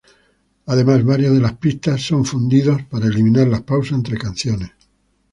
Además, 0.65 1.05
varias 1.05 1.31
de 1.31 1.39
las 1.39 1.59
pistas 1.59 2.01
son 2.01 2.25
fundidos 2.25 2.81
para 2.89 3.05
eliminar 3.05 3.47
las 3.47 3.61
pausas 3.61 3.99
entre 3.99 4.17
canciones. 4.17 4.71